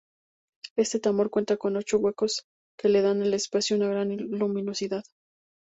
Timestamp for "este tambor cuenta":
0.77-1.57